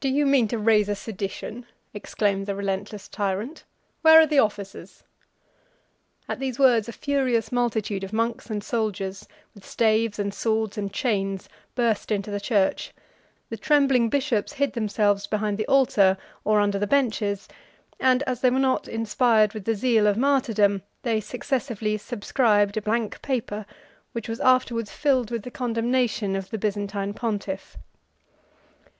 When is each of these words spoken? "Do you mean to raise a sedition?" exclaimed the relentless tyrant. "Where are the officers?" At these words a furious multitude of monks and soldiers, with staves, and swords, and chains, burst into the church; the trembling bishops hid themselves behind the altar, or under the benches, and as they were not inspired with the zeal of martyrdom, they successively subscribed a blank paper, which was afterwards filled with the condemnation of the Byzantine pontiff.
"Do 0.00 0.08
you 0.08 0.26
mean 0.26 0.48
to 0.48 0.58
raise 0.58 0.88
a 0.88 0.96
sedition?" 0.96 1.66
exclaimed 1.94 2.46
the 2.46 2.54
relentless 2.56 3.06
tyrant. 3.06 3.62
"Where 4.02 4.18
are 4.20 4.26
the 4.26 4.40
officers?" 4.40 5.04
At 6.28 6.40
these 6.40 6.58
words 6.58 6.88
a 6.88 6.92
furious 6.92 7.52
multitude 7.52 8.02
of 8.02 8.12
monks 8.12 8.50
and 8.50 8.64
soldiers, 8.64 9.28
with 9.54 9.64
staves, 9.64 10.18
and 10.18 10.34
swords, 10.34 10.76
and 10.76 10.92
chains, 10.92 11.48
burst 11.76 12.10
into 12.10 12.28
the 12.32 12.40
church; 12.40 12.92
the 13.48 13.56
trembling 13.56 14.08
bishops 14.08 14.54
hid 14.54 14.72
themselves 14.72 15.28
behind 15.28 15.58
the 15.58 15.68
altar, 15.68 16.18
or 16.42 16.58
under 16.58 16.80
the 16.80 16.88
benches, 16.88 17.46
and 18.00 18.24
as 18.24 18.40
they 18.40 18.50
were 18.50 18.58
not 18.58 18.88
inspired 18.88 19.52
with 19.54 19.64
the 19.64 19.76
zeal 19.76 20.08
of 20.08 20.16
martyrdom, 20.16 20.82
they 21.04 21.20
successively 21.20 21.96
subscribed 21.96 22.76
a 22.76 22.82
blank 22.82 23.22
paper, 23.22 23.64
which 24.10 24.28
was 24.28 24.40
afterwards 24.40 24.90
filled 24.90 25.30
with 25.30 25.44
the 25.44 25.52
condemnation 25.52 26.34
of 26.34 26.50
the 26.50 26.58
Byzantine 26.58 27.14
pontiff. 27.14 27.76